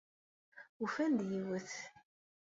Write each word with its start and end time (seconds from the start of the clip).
Ufan-d 0.83 1.19
yiwet. 1.29 1.71